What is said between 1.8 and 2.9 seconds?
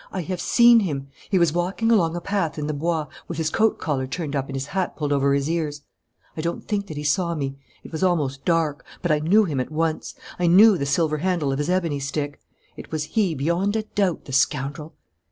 along a path in the